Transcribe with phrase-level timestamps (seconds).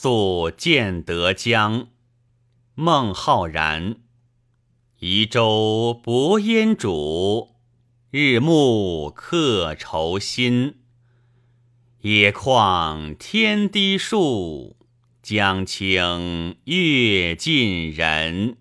[0.00, 1.88] 宿建德江
[2.76, 3.96] 孟浩然。
[5.00, 7.56] 移舟泊烟渚
[8.12, 10.76] 日暮客愁新。
[12.02, 14.76] 野旷天低树
[15.20, 18.58] 江清月近人。